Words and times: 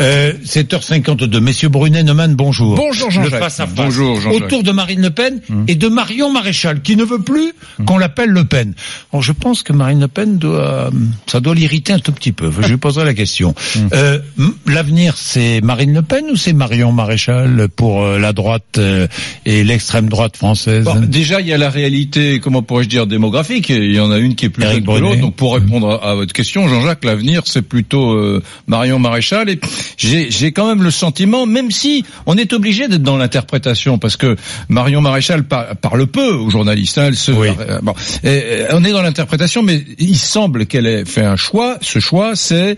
Euh, 0.00 0.32
7h52. 0.44 1.40
Messieurs 1.40 1.68
Brunet, 1.68 2.02
Neumann, 2.02 2.34
bonjour. 2.34 2.74
Bonjour 2.74 3.10
Jean-Jacques. 3.10 3.32
Le 3.32 3.38
face 3.38 3.60
à 3.60 3.66
face. 3.66 3.74
Bonjour 3.76 4.20
Jean-Jacques. 4.20 4.42
Autour 4.44 4.62
de 4.62 4.72
Marine 4.72 5.02
Le 5.02 5.10
Pen 5.10 5.40
Hum. 5.50 5.64
et 5.68 5.74
de 5.74 5.88
Marion 5.88 6.32
Maréchal, 6.32 6.80
qui 6.82 6.96
ne 6.96 7.04
veut 7.04 7.20
plus 7.20 7.52
qu'on 7.86 7.98
l'appelle 7.98 8.30
Le 8.30 8.44
Pen. 8.44 8.74
Alors, 9.12 9.22
je 9.22 9.32
pense 9.32 9.62
que 9.62 9.72
Marine 9.72 10.00
Le 10.00 10.08
Pen 10.08 10.38
doit, 10.38 10.90
ça 11.26 11.40
doit 11.40 11.54
l'irriter 11.54 11.92
un 11.92 11.98
tout 11.98 12.12
petit 12.12 12.32
peu. 12.32 12.50
Je 12.60 12.68
lui 12.68 12.76
poserai 12.76 13.04
la 13.04 13.14
question. 13.14 13.54
Hum. 13.76 13.88
Euh, 13.92 14.18
L'avenir, 14.66 15.14
c'est 15.16 15.60
Marine 15.62 15.92
Le 15.94 16.02
Pen 16.02 16.24
ou 16.30 16.36
c'est 16.36 16.52
Marion 16.52 16.92
Maréchal 16.92 17.68
pour 17.74 18.02
euh, 18.04 18.18
la 18.18 18.32
droite 18.32 18.78
euh, 18.78 19.06
et 19.44 19.64
l'extrême 19.64 20.08
droite 20.08 20.36
française? 20.36 20.84
Bon, 20.84 21.00
déjà, 21.00 21.40
il 21.40 21.46
y 21.46 21.52
a 21.52 21.58
la 21.58 21.70
réalité, 21.70 22.40
comment 22.40 22.62
pourrais-je 22.62 22.88
dire, 22.88 23.06
démographique. 23.06 23.68
Il 23.68 23.92
y 23.94 24.00
en 24.00 24.10
a 24.10 24.18
une 24.18 24.34
qui 24.34 24.46
est 24.46 24.50
plus 24.50 24.62
que 24.64 24.68
l'autre. 24.70 24.84
Brunet. 24.84 25.16
Donc, 25.18 25.36
pour 25.36 25.54
répondre 25.54 25.90
à, 26.02 26.10
à 26.10 26.14
votre 26.14 26.32
question, 26.32 26.68
Jean-Jacques, 26.68 27.04
l'avenir, 27.04 27.42
c'est 27.44 27.62
plutôt 27.62 28.12
euh, 28.12 28.42
Marion 28.66 28.98
Maréchal. 28.98 29.48
Et 29.50 29.60
j'ai 29.96 30.52
quand 30.52 30.66
même 30.68 30.82
le 30.82 30.90
sentiment, 30.90 31.46
même 31.46 31.70
si 31.70 32.04
on 32.26 32.36
est 32.36 32.52
obligé 32.52 32.88
d'être 32.88 33.02
dans 33.02 33.16
l'interprétation, 33.16 33.98
parce 33.98 34.16
que 34.16 34.36
Marion 34.68 35.00
Maréchal 35.00 35.44
par- 35.44 35.76
parle 35.76 36.06
peu 36.06 36.32
aux 36.34 36.50
journalistes. 36.50 36.98
hein, 36.98 37.04
elle 37.08 37.16
se, 37.16 37.32
Oui. 37.32 37.48
euh, 37.60 37.78
bon, 37.82 37.94
Et, 38.24 38.28
euh, 38.28 38.68
on 38.72 38.84
est 38.84 38.92
dans 38.92 39.02
l'interprétation, 39.02 39.62
mais 39.62 39.84
il 39.98 40.16
semble 40.16 40.66
qu'elle 40.66 40.86
ait 40.86 41.04
fait 41.04 41.24
un 41.24 41.36
choix. 41.36 41.78
Ce 41.80 41.98
choix, 41.98 42.36
c'est 42.36 42.76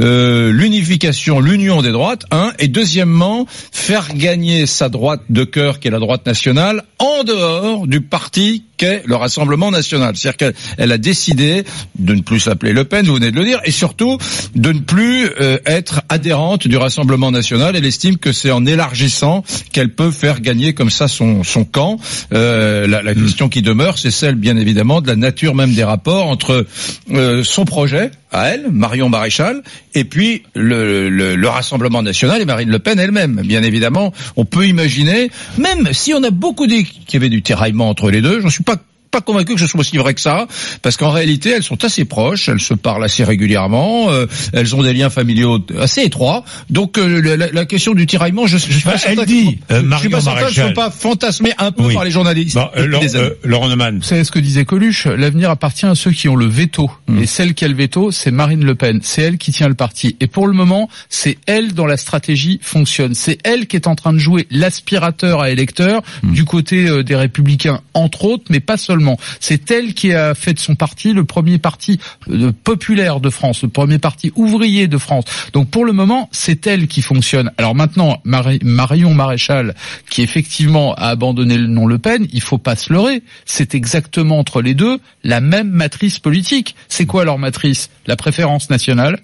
euh, 0.00 0.50
l'unification, 0.52 1.40
l'union 1.40 1.82
des 1.82 1.92
droites, 1.92 2.24
un, 2.30 2.52
et 2.58 2.68
deuxièmement, 2.68 3.46
faire 3.72 4.14
gagner 4.14 4.66
sa 4.66 4.88
droite 4.88 5.20
de 5.30 5.44
cœur, 5.44 5.80
qui 5.80 5.88
est 5.88 5.90
la 5.90 5.98
droite 5.98 6.26
nationale, 6.26 6.84
en 6.98 7.24
dehors 7.24 7.86
du 7.86 8.00
parti 8.00 8.64
qu'est 8.82 9.02
le 9.06 9.14
Rassemblement 9.14 9.70
national. 9.70 10.16
C'est-à-dire 10.16 10.36
qu'elle 10.36 10.54
elle 10.76 10.90
a 10.90 10.98
décidé 10.98 11.62
de 11.98 12.14
ne 12.14 12.22
plus 12.22 12.40
s'appeler 12.40 12.72
Le 12.72 12.82
Pen, 12.82 13.06
vous 13.06 13.14
venez 13.14 13.30
de 13.30 13.36
le 13.36 13.44
dire, 13.44 13.60
et 13.64 13.70
surtout 13.70 14.18
de 14.56 14.72
ne 14.72 14.80
plus 14.80 15.28
euh, 15.40 15.58
être 15.66 16.02
adhérente 16.08 16.66
du 16.66 16.76
Rassemblement 16.76 17.30
national. 17.30 17.76
Elle 17.76 17.86
estime 17.86 18.18
que 18.18 18.32
c'est 18.32 18.50
en 18.50 18.66
élargissant 18.66 19.44
qu'elle 19.72 19.90
peut 19.90 20.10
faire 20.10 20.40
gagner 20.40 20.74
comme 20.74 20.90
ça 20.90 21.06
son, 21.06 21.44
son 21.44 21.64
camp. 21.64 22.00
Euh, 22.32 22.88
la, 22.88 23.02
la 23.02 23.14
question 23.14 23.48
qui 23.48 23.62
demeure, 23.62 23.98
c'est 23.98 24.10
celle, 24.10 24.34
bien 24.34 24.56
évidemment, 24.56 25.00
de 25.00 25.06
la 25.06 25.16
nature 25.16 25.54
même 25.54 25.74
des 25.74 25.84
rapports 25.84 26.26
entre 26.26 26.66
euh, 27.12 27.44
son 27.44 27.64
projet 27.64 28.10
à 28.32 28.48
elle, 28.48 28.70
Marion 28.70 29.08
Maréchal, 29.08 29.62
et 29.94 30.04
puis 30.04 30.42
le, 30.54 31.08
le, 31.08 31.36
le 31.36 31.48
Rassemblement 31.48 32.02
national 32.02 32.40
et 32.40 32.44
Marine 32.44 32.70
Le 32.70 32.78
Pen 32.78 32.98
elle-même. 32.98 33.42
Bien 33.44 33.62
évidemment, 33.62 34.12
on 34.36 34.44
peut 34.44 34.66
imaginer, 34.66 35.30
même 35.58 35.92
si 35.92 36.14
on 36.14 36.22
a 36.22 36.30
beaucoup 36.30 36.66
dit 36.66 36.84
qu'il 36.84 37.14
y 37.14 37.16
avait 37.16 37.28
du 37.28 37.42
tiraillement 37.42 37.88
entre 37.88 38.10
les 38.10 38.20
deux, 38.20 38.40
j'en 38.40 38.50
suis 38.50 38.64
pas 38.64 38.76
pas 39.12 39.20
convaincu 39.20 39.54
que 39.54 39.60
ce 39.60 39.66
soit 39.68 39.78
aussi 39.80 39.96
vrai 39.98 40.14
que 40.14 40.20
ça, 40.20 40.48
parce 40.82 40.96
qu'en 40.96 41.10
réalité, 41.10 41.50
elles 41.50 41.62
sont 41.62 41.84
assez 41.84 42.04
proches, 42.04 42.48
elles 42.48 42.60
se 42.60 42.74
parlent 42.74 43.04
assez 43.04 43.22
régulièrement, 43.22 44.10
euh, 44.10 44.26
elles 44.52 44.74
ont 44.74 44.82
des 44.82 44.92
liens 44.94 45.10
familiaux 45.10 45.60
assez 45.78 46.00
étroits. 46.02 46.44
Donc 46.70 46.98
euh, 46.98 47.20
la, 47.36 47.48
la- 47.52 47.66
question 47.66 47.92
du 47.94 48.06
tiraillement, 48.06 48.46
je, 48.46 48.56
je 48.56 48.72
suis 48.72 48.82
Bah, 48.84 48.92
pas 48.92 48.98
certain 48.98 49.20
elle 49.22 49.26
que- 49.26 49.30
dit, 49.30 49.58
euh, 49.70 49.82
je 49.92 49.96
suis 49.98 50.08
pas 50.08 50.20
certain 50.20 50.40
que 50.46 50.52
ce 50.52 50.60
Maréchal. 50.60 50.74
soit 50.74 50.84
pas 50.84 50.90
fantasmé 50.90 51.52
un 51.58 51.70
peu 51.72 51.84
Oui. 51.84 51.94
par 51.94 52.04
les 52.04 52.10
journalistes. 52.10 52.54
Bon, 52.56 52.68
euh, 52.76 52.86
Laurent, 52.86 53.04
euh, 53.14 53.30
Laurent 53.44 53.68
Neumann. 53.68 53.96
Vous 53.98 54.02
savez 54.02 54.24
ce 54.24 54.30
que 54.30 54.38
disait 54.38 54.64
Coluche? 54.64 55.06
L'avenir 55.06 55.50
appartient 55.50 55.86
à 55.86 55.94
ceux 55.94 56.10
qui 56.10 56.28
ont 56.28 56.36
le 56.36 56.46
veto. 56.46 56.90
Et 57.20 57.26
celle 57.26 57.52
qui 57.54 57.64
a 57.66 57.68
le 57.68 57.74
veto, 57.74 58.10
c'est 58.10 58.30
Marine 58.30 58.64
Le 58.64 58.74
Pen. 58.74 59.00
C'est 59.02 59.22
elle 59.22 59.36
qui 59.38 59.52
tient 59.52 59.68
le 59.68 59.74
parti. 59.74 60.16
Et 60.20 60.26
pour 60.26 60.46
le 60.46 60.54
moment, 60.54 60.88
c'est 61.10 61.36
elle 61.46 61.74
dont 61.74 61.86
la 61.86 61.98
stratégie 61.98 62.58
fonctionne. 62.62 63.14
C'est 63.14 63.38
elle 63.44 63.66
qui 63.66 63.76
est 63.76 63.86
en 63.86 63.94
train 63.94 64.12
de 64.14 64.18
jouer 64.18 64.46
l'aspirateur 64.50 65.40
à 65.42 65.50
électeurs 65.50 66.00
du 66.22 66.44
côté 66.44 66.88
euh, 66.88 67.02
des 67.02 67.14
républicains, 67.16 67.80
entre 67.94 68.24
autres, 68.24 68.44
mais 68.48 68.60
pas 68.60 68.76
seulement. 68.78 69.01
C'est 69.40 69.70
elle 69.70 69.94
qui 69.94 70.12
a 70.12 70.34
fait 70.34 70.54
de 70.54 70.58
son 70.58 70.74
parti 70.74 71.12
le 71.12 71.24
premier 71.24 71.58
parti 71.58 71.98
euh, 72.30 72.52
populaire 72.64 73.20
de 73.20 73.30
France, 73.30 73.62
le 73.62 73.68
premier 73.68 73.98
parti 73.98 74.32
ouvrier 74.36 74.88
de 74.88 74.98
France. 74.98 75.24
Donc 75.52 75.68
pour 75.70 75.84
le 75.84 75.92
moment, 75.92 76.28
c'est 76.32 76.66
elle 76.66 76.86
qui 76.86 77.02
fonctionne. 77.02 77.50
Alors 77.58 77.74
maintenant, 77.74 78.20
Mari- 78.24 78.60
Marion 78.62 79.14
Maréchal, 79.14 79.74
qui 80.10 80.22
effectivement 80.22 80.94
a 80.94 81.08
abandonné 81.08 81.58
le 81.58 81.66
nom 81.66 81.86
Le 81.86 81.98
Pen, 81.98 82.26
il 82.32 82.40
faut 82.40 82.58
pas 82.58 82.76
se 82.76 82.92
leurrer. 82.92 83.22
C'est 83.44 83.74
exactement 83.74 84.38
entre 84.38 84.62
les 84.62 84.74
deux 84.74 84.98
la 85.24 85.40
même 85.40 85.70
matrice 85.70 86.18
politique. 86.18 86.74
C'est 86.88 87.06
quoi 87.06 87.24
leur 87.24 87.38
matrice? 87.38 87.90
La 88.06 88.16
préférence 88.16 88.70
nationale? 88.70 89.18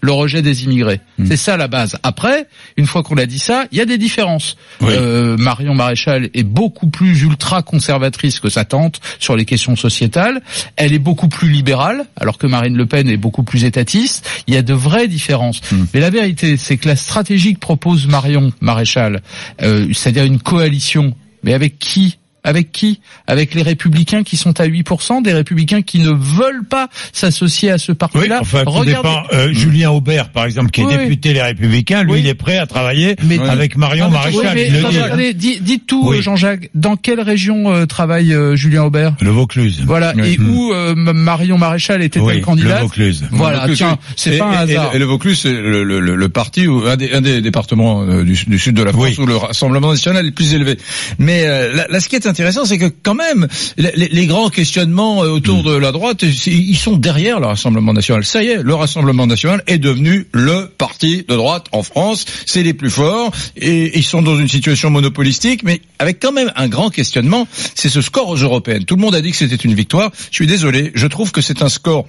Le 0.00 0.12
rejet 0.12 0.42
des 0.42 0.64
immigrés. 0.64 1.00
C'est 1.26 1.36
ça 1.36 1.56
la 1.56 1.68
base. 1.68 1.96
Après, 2.02 2.46
une 2.76 2.86
fois 2.86 3.02
qu'on 3.02 3.16
a 3.16 3.26
dit 3.26 3.38
ça, 3.38 3.66
il 3.72 3.78
y 3.78 3.80
a 3.80 3.84
des 3.84 3.98
différences. 3.98 4.56
Oui. 4.80 4.92
Euh, 4.92 5.36
Marion 5.36 5.74
Maréchal 5.74 6.30
est 6.34 6.44
beaucoup 6.44 6.88
plus 6.88 7.22
ultra 7.22 7.62
conservatrice 7.62 8.40
que 8.40 8.48
sa 8.48 8.64
tante 8.64 9.00
sur 9.18 9.36
les 9.36 9.44
questions 9.44 9.76
sociétales. 9.76 10.40
Elle 10.76 10.92
est 10.92 10.98
beaucoup 10.98 11.28
plus 11.28 11.50
libérale, 11.50 12.06
alors 12.16 12.38
que 12.38 12.46
Marine 12.46 12.76
Le 12.76 12.86
Pen 12.86 13.08
est 13.08 13.16
beaucoup 13.16 13.42
plus 13.42 13.64
étatiste. 13.64 14.28
Il 14.46 14.54
y 14.54 14.56
a 14.56 14.62
de 14.62 14.74
vraies 14.74 15.08
différences. 15.08 15.60
Mais 15.92 16.00
la 16.00 16.10
vérité, 16.10 16.56
c'est 16.56 16.76
que 16.76 16.88
la 16.88 16.96
stratégie 16.96 17.54
que 17.54 17.60
propose 17.60 18.06
Marion 18.06 18.52
Maréchal, 18.60 19.22
euh, 19.62 19.88
c'est-à-dire 19.92 20.24
une 20.24 20.38
coalition, 20.38 21.14
mais 21.42 21.54
avec 21.54 21.78
qui 21.78 22.18
avec 22.44 22.72
qui? 22.72 23.00
Avec 23.26 23.54
les 23.54 23.62
républicains 23.62 24.22
qui 24.22 24.36
sont 24.36 24.60
à 24.60 24.66
8%, 24.66 25.22
des 25.22 25.32
républicains 25.32 25.82
qui 25.82 25.98
ne 25.98 26.10
veulent 26.10 26.64
pas 26.68 26.88
s'associer 27.12 27.70
à 27.70 27.78
ce 27.78 27.92
Oui, 27.92 27.96
parti-là. 27.98 28.38
enfin, 28.40 28.64
tout 28.64 28.70
Regardez- 28.70 28.92
dépend. 28.94 29.22
Euh, 29.32 29.52
Julien 29.52 29.90
Aubert, 29.90 30.30
par 30.30 30.44
exemple, 30.44 30.70
qui 30.70 30.80
est 30.80 30.84
Oui, 30.84 30.92
oui. 30.96 31.04
député 31.04 31.32
Les 31.32 31.42
Républicains, 31.42 32.02
lui, 32.04 32.12
Oui. 32.12 32.20
il 32.20 32.26
est 32.28 32.34
prêt 32.34 32.56
à 32.58 32.66
travailler 32.66 33.16
Mais- 33.24 33.38
avec 33.38 33.76
Marion 33.76 34.06
Ah, 34.06 34.08
mais- 34.10 34.16
Maréchal. 34.16 34.40
oui, 34.56 35.16
mais 35.16 35.30
il 35.30 35.36
dit. 35.36 35.58
dites 35.60 35.86
tout, 35.86 36.08
Oui. 36.08 36.18
euh, 36.18 36.22
Jean-Jacques. 36.22 36.70
Dans 36.74 36.96
quelle 36.96 37.20
région 37.20 37.72
euh, 37.74 37.86
travaille 37.86 38.32
euh, 38.32 38.56
Julien 38.56 38.84
Aubert? 38.84 39.14
Le 39.20 39.30
Vaucluse. 39.30 39.82
Voilà. 39.86 40.12
Oui. 40.16 40.36
Et 40.36 40.40
où 40.40 40.72
euh, 40.72 40.92
M- 40.92 41.12
Marion 41.14 41.58
Maréchal 41.58 42.02
était-elle 42.02 42.22
Oui, 42.26 42.36
le 42.36 42.40
candidate? 42.42 42.80
Vaucluse. 42.82 43.24
Voilà. 43.32 43.56
Le 43.56 43.60
Vaucluse, 43.62 43.78
Tiens, 43.78 43.98
oui. 44.00 44.12
c'est 44.16 44.34
Et- 44.34 44.38
pas 44.38 44.46
un 44.46 44.52
hasard. 44.52 44.94
Et, 44.94 44.98
le 44.98 45.04
Vaucluse, 45.04 45.38
c'est 45.42 45.52
le, 45.52 45.82
le, 45.84 46.00
le, 46.00 46.14
le 46.16 46.28
parti 46.28 46.66
ou 46.66 46.86
un 46.86 46.96
des, 46.96 47.12
un 47.12 47.20
des 47.20 47.40
départements 47.40 48.02
euh, 48.02 48.24
du, 48.24 48.34
du 48.46 48.58
sud 48.58 48.74
de 48.74 48.82
la 48.82 48.92
France 48.92 49.04
Oui. 49.04 49.16
où 49.18 49.26
le 49.26 49.36
Rassemblement 49.36 49.90
national 49.90 50.24
est 50.24 50.28
le 50.28 50.34
plus 50.34 50.54
élevé. 50.54 50.78
Mais 51.18 51.44
euh, 51.46 51.74
là, 51.74 51.86
là, 51.90 52.00
ce 52.00 52.08
qui 52.08 52.16
est 52.16 52.26
intéressant, 52.28 52.64
c'est 52.64 52.78
que 52.78 52.90
quand 53.02 53.14
même, 53.14 53.48
les, 53.76 54.26
grands 54.26 54.50
questionnements 54.50 55.24
euh, 55.24 55.28
autour 55.28 55.62
de 55.62 55.74
la 55.74 55.92
droite, 55.92 56.22
ils 56.22 56.76
sont 56.76 56.96
derrière 56.96 57.40
le 57.40 57.46
Rassemblement 57.46 57.92
national. 57.92 58.24
Ça 58.24 58.42
y 58.42 58.48
est, 58.48 58.62
le 58.62 58.74
Rassemblement 58.74 59.26
national 59.26 59.62
est 59.66 59.78
devenu 59.78 60.26
le 60.32 60.66
parti 60.66 61.24
de 61.28 61.34
droite 61.34 61.66
en 61.72 61.82
France. 61.82 62.24
C'est 62.46 62.62
les 62.62 62.74
plus 62.74 62.90
forts 62.90 63.32
et 63.56 63.98
ils 63.98 64.04
sont 64.04 64.22
dans 64.22 64.38
une 64.38 64.48
situation 64.48 64.90
monopolistique, 64.90 65.62
mais 65.64 65.80
avec 65.98 66.20
quand 66.20 66.32
même 66.32 66.52
un 66.56 66.68
grand 66.68 66.90
questionnement. 66.90 67.48
C'est 67.74 67.88
ce 67.88 68.00
score 68.00 68.28
aux 68.28 68.36
européennes. 68.36 68.84
Tout 68.84 68.96
le 68.96 69.00
monde 69.00 69.14
a 69.14 69.20
dit 69.20 69.30
que 69.30 69.36
c'était 69.36 69.56
une 69.56 69.74
victoire. 69.74 70.10
Je 70.30 70.36
suis 70.36 70.46
désolé. 70.46 70.92
Je 70.94 71.06
trouve 71.06 71.32
que 71.32 71.40
c'est 71.40 71.62
un 71.62 71.68
score 71.68 72.06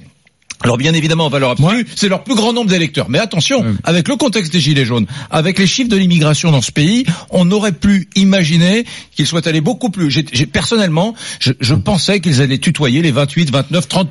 alors 0.62 0.78
bien 0.78 0.94
évidemment, 0.94 1.26
en 1.28 1.30
valeur 1.30 1.52
absolue, 1.52 1.88
c'est 1.96 2.10
leur 2.10 2.24
plus 2.26 2.36
grand 2.36 2.52
nombre 2.52 2.70
d'électeurs. 2.70 3.10
Mais 3.10 3.20
attention, 3.20 3.64
avec 3.86 4.08
le 4.10 4.18
contexte 4.18 4.52
des 4.52 4.60
Gilets 4.60 4.84
jaunes, 4.84 5.06
avec 5.32 5.58
les 5.58 5.66
chiffres 5.68 5.90
de 5.90 5.96
l'immigration 5.96 6.52
dans 6.52 6.62
ce 6.62 6.72
pays, 6.74 7.06
on 7.30 7.50
aurait 7.52 7.72
pu 7.72 8.10
imaginer 8.16 8.86
qu'ils 9.16 9.26
soient 9.26 9.48
allés 9.48 9.62
beaucoup 9.62 9.90
plus. 9.90 10.12
Personnellement, 10.52 11.16
je, 11.40 11.54
je 11.62 11.76
pensais 11.76 12.20
qu'ils 12.20 12.42
allaient 12.42 12.58
tutoyer 12.58 13.02
les 13.02 13.12
28, 13.12 13.52
29, 13.52 13.88
30 13.88 14.10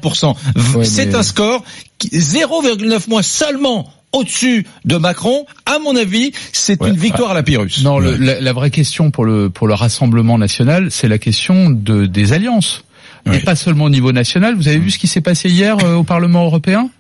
Ouais, 0.75 0.85
C'est 0.85 1.07
mais- 1.07 1.15
un 1.17 1.23
score 1.23 1.65
qui 1.99 2.09
0,9 2.17 3.09
mois 3.11 3.23
seulement 3.23 3.93
au-dessus 4.13 4.67
de 4.87 4.97
Macron. 4.97 5.45
À 5.67 5.79
mon 5.79 5.95
avis, 5.97 6.33
c'est 6.53 6.81
Ouais. 6.81 6.89
une 6.89 6.97
victoire 6.97 7.33
à 7.33 7.35
la 7.35 7.43
Pyrrhus. 7.43 7.83
Non, 7.83 7.99
le- 7.99 8.17
la, 8.17 8.41
la 8.41 8.53
vraie 8.55 8.71
question 8.71 9.11
pour 9.11 9.27
le 9.27 9.51
pour 9.51 9.67
le 9.69 9.75
Rassemblement 9.75 10.39
national, 10.39 10.91
c'est 10.91 11.09
la 11.09 11.19
question 11.19 11.69
de 11.69 12.07
des 12.07 12.33
alliances. 12.33 12.85
Oui. 13.27 13.37
Et 13.37 13.41
pas 13.41 13.57
seulement 13.57 13.85
au 13.85 13.91
niveau 13.91 14.13
national. 14.13 14.55
Vous 14.55 14.69
avez 14.69 14.79
vu 14.79 14.91
ce 14.91 14.99
qui 14.99 15.07
s'est 15.07 15.21
passé 15.21 15.49
hier 15.51 15.77
euh, 15.85 15.97
au 15.97 16.05
Parlement 16.05 16.45
européen? 16.45 16.91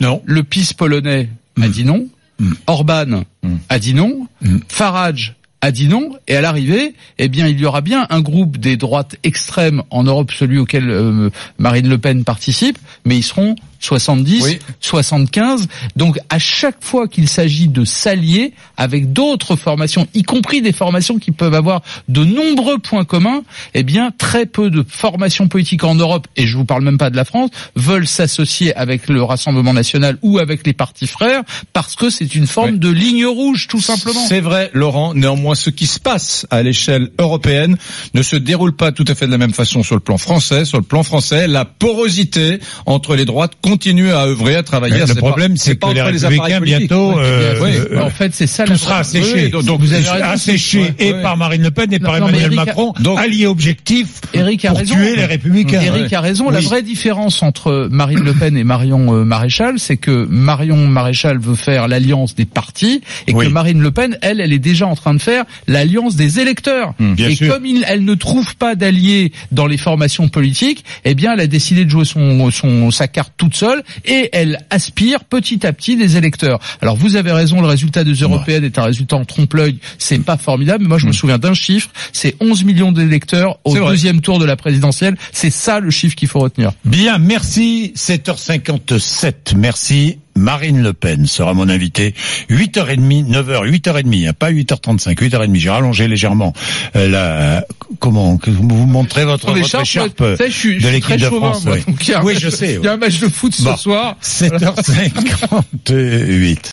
Non. 0.00 0.22
Le 0.24 0.42
PIS 0.42 0.72
polonais 0.76 1.28
a 1.60 1.68
dit 1.68 1.84
non. 1.84 2.08
Mm. 2.38 2.52
Orban 2.66 3.22
Mm. 3.42 3.56
a 3.68 3.78
dit 3.78 3.94
non. 3.94 4.26
Mm. 4.40 4.58
Farage 4.68 5.34
a 5.60 5.70
dit 5.70 5.86
non. 5.88 6.16
Et 6.28 6.36
à 6.36 6.40
l'arrivée, 6.40 6.94
eh 7.18 7.28
bien, 7.28 7.46
il 7.46 7.60
y 7.60 7.64
aura 7.66 7.80
bien 7.80 8.06
un 8.10 8.20
groupe 8.20 8.56
des 8.58 8.76
droites 8.76 9.16
extrêmes 9.22 9.82
en 9.90 10.02
Europe, 10.04 10.32
celui 10.32 10.58
auquel 10.58 10.90
euh, 10.90 11.30
Marine 11.58 11.88
Le 11.88 11.98
Pen 11.98 12.24
participe, 12.24 12.78
mais 13.04 13.16
ils 13.16 13.22
seront 13.22 13.54
70, 13.84 14.42
Oui. 14.42 14.58
75. 14.80 15.68
Donc, 15.96 16.18
à 16.28 16.38
chaque 16.38 16.82
fois 16.82 17.08
qu'il 17.08 17.28
s'agit 17.28 17.68
de 17.68 17.84
s'allier 17.84 18.52
avec 18.76 19.12
d'autres 19.12 19.56
formations, 19.56 20.06
y 20.14 20.22
compris 20.22 20.62
des 20.62 20.72
formations 20.72 21.18
qui 21.18 21.32
peuvent 21.32 21.54
avoir 21.54 21.82
de 22.08 22.24
nombreux 22.24 22.78
points 22.78 23.04
communs, 23.04 23.42
eh 23.74 23.82
bien, 23.82 24.10
très 24.16 24.46
peu 24.46 24.70
de 24.70 24.84
formations 24.86 25.48
politiques 25.48 25.84
en 25.84 25.94
Europe, 25.94 26.26
et 26.36 26.46
je 26.46 26.56
vous 26.56 26.64
parle 26.64 26.82
même 26.84 26.98
pas 26.98 27.10
de 27.10 27.16
la 27.16 27.24
France, 27.24 27.50
veulent 27.76 28.06
s'associer 28.06 28.74
avec 28.74 29.08
le 29.08 29.22
Rassemblement 29.22 29.72
national 29.72 30.18
ou 30.22 30.38
avec 30.38 30.66
les 30.66 30.72
partis 30.72 31.06
frères 31.06 31.42
parce 31.72 31.96
que 31.96 32.10
c'est 32.10 32.34
une 32.34 32.46
forme 32.46 32.78
de 32.78 32.88
ligne 32.88 33.26
rouge, 33.26 33.68
tout 33.68 33.80
simplement. 33.80 34.24
C'est 34.28 34.40
vrai, 34.40 34.70
Laurent. 34.74 35.14
Néanmoins, 35.14 35.54
ce 35.54 35.70
qui 35.70 35.86
se 35.86 35.98
passe 36.00 36.46
à 36.50 36.62
l'échelle 36.62 37.10
européenne 37.18 37.76
ne 38.14 38.22
se 38.22 38.36
déroule 38.36 38.74
pas 38.74 38.92
tout 38.92 39.04
à 39.08 39.14
fait 39.14 39.26
de 39.26 39.32
la 39.32 39.38
même 39.38 39.52
façon 39.52 39.82
sur 39.82 39.94
le 39.94 40.00
plan 40.00 40.18
français. 40.18 40.64
Sur 40.64 40.78
le 40.78 40.84
plan 40.84 41.02
français, 41.02 41.46
la 41.46 41.64
porosité 41.64 42.60
entre 42.86 43.16
les 43.16 43.24
droites 43.24 43.52
continuer 43.72 44.12
à 44.12 44.24
œuvrer, 44.26 44.56
à 44.56 44.62
travailler. 44.62 45.00
Le 45.06 45.14
problème, 45.14 45.56
c'est 45.56 45.76
que 45.76 45.92
les 45.94 46.02
républicains, 46.02 46.60
bientôt, 46.60 47.18
euh, 47.18 47.54
Oui. 47.62 47.70
euh, 47.90 48.02
en 48.02 48.10
fait, 48.10 48.34
c'est 48.34 48.46
ça 48.46 48.64
tout 48.64 48.76
sera 48.76 48.98
asséché. 48.98 49.50
Oui, 49.54 49.64
donc, 49.64 49.80
vous 49.80 49.92
avez 49.94 50.06
asséché 50.22 50.92
et 50.98 51.12
par 51.14 51.36
Marine 51.38 51.62
Le 51.62 51.70
Pen 51.70 51.90
et 51.92 51.98
par 51.98 52.18
Non, 52.20 52.28
Emmanuel 52.28 52.52
a- 52.52 52.64
Macron, 52.66 52.92
donc- 53.00 53.18
allié 53.18 53.46
objectif 53.46 54.20
Eric 54.34 54.64
a 54.66 54.68
pour 54.70 54.78
raison. 54.78 54.94
tuer 54.94 55.16
les 55.16 55.24
républicains. 55.24 55.80
Eric 55.80 56.12
a 56.12 56.20
raison. 56.20 56.50
La 56.50 56.60
vraie 56.60 56.82
différence 56.82 57.42
entre 57.42 57.88
Marine 57.90 58.20
Le 58.24 58.34
Pen 58.34 58.56
et 58.56 58.64
Marion 58.64 59.14
euh, 59.14 59.24
Maréchal, 59.24 59.78
c'est 59.78 59.96
que 59.96 60.26
Marion 60.28 60.76
Maréchal 60.86 61.38
veut 61.38 61.54
faire 61.54 61.88
l'alliance 61.88 62.34
des 62.34 62.44
partis 62.44 63.00
et 63.26 63.32
que 63.32 63.46
Marine 63.48 63.80
Le 63.80 63.90
Pen, 63.90 64.18
elle, 64.20 64.40
elle 64.40 64.52
est 64.52 64.58
déjà 64.58 64.86
en 64.86 64.94
train 64.96 65.14
de 65.14 65.20
faire 65.22 65.44
l'alliance 65.66 66.14
des 66.16 66.40
électeurs. 66.40 66.94
bien 66.98 67.28
et 67.30 67.34
sûr. 67.34 67.52
comme 67.54 67.64
il- 67.66 67.84
elle 67.88 68.04
ne 68.04 68.14
trouve 68.14 68.54
pas 68.56 68.74
d'alliés 68.74 69.32
dans 69.50 69.66
les 69.66 69.78
formations 69.78 70.28
politiques, 70.28 70.84
eh 71.04 71.14
bien, 71.14 71.32
elle 71.34 71.40
a 71.40 71.46
décidé 71.46 71.84
de 71.84 71.90
jouer 71.90 72.04
son, 72.04 72.50
son 72.50 72.90
sa 72.90 73.08
carte 73.08 73.32
toute 73.36 73.54
seule 73.54 73.61
et 74.04 74.30
elle 74.32 74.60
aspire 74.70 75.24
petit 75.24 75.66
à 75.66 75.72
petit 75.72 75.96
des 75.96 76.16
électeurs. 76.16 76.58
Alors 76.80 76.96
vous 76.96 77.16
avez 77.16 77.32
raison, 77.32 77.60
le 77.60 77.66
résultat 77.66 78.04
des 78.04 78.14
européennes 78.14 78.64
est 78.64 78.78
un 78.78 78.84
résultat 78.84 79.16
en 79.16 79.24
trompe-l'œil. 79.24 79.78
C'est 79.98 80.18
pas 80.18 80.36
formidable, 80.36 80.82
mais 80.84 80.88
moi 80.88 80.98
je 80.98 81.06
me 81.06 81.12
souviens 81.12 81.38
d'un 81.38 81.54
chiffre, 81.54 81.90
c'est 82.12 82.36
11 82.40 82.64
millions 82.64 82.92
d'électeurs 82.92 83.58
au 83.64 83.74
deuxième 83.74 84.20
tour 84.20 84.38
de 84.38 84.44
la 84.44 84.56
présidentielle. 84.56 85.16
C'est 85.32 85.50
ça 85.50 85.80
le 85.80 85.90
chiffre 85.90 86.14
qu'il 86.14 86.28
faut 86.28 86.40
retenir. 86.40 86.72
Bien, 86.84 87.18
merci. 87.18 87.92
7h57. 87.96 89.56
Merci. 89.56 90.18
Marine 90.34 90.82
Le 90.82 90.92
Pen 90.92 91.26
sera 91.26 91.54
mon 91.54 91.68
invité. 91.68 92.14
8h30, 92.50 93.28
9h, 93.30 93.70
8h30, 93.70 94.28
hein, 94.28 94.32
pas 94.38 94.50
8h35, 94.50 95.14
8h30. 95.16 95.54
J'ai 95.56 95.70
rallongé 95.70 96.08
légèrement 96.08 96.52
euh, 96.96 97.08
la, 97.08 97.64
comment, 97.98 98.36
que 98.38 98.50
vous 98.50 98.62
montrez 98.86 99.24
votre, 99.24 99.46
votre 99.46 99.58
écharpe, 99.58 99.82
écharpe 99.84 100.24
je 100.46 100.50
suis- 100.50 100.80
de 100.80 100.88
l'équipe 100.88 101.16
de 101.16 101.28
chauvin, 101.28 101.50
France. 101.52 101.64
moi, 101.66 101.74
oui. 101.76 101.82
donc 101.86 102.00
Oui, 102.24 102.32
match- 102.34 102.42
je 102.42 102.50
sais. 102.50 102.74
Il 102.80 102.84
y 102.84 102.88
a 102.88 102.92
un 102.92 102.96
match 102.96 103.20
de 103.20 103.28
foot 103.28 103.54
ce 103.54 103.62
Bon. 103.62 103.76
soir. 103.76 104.16
7h58. 104.22 106.58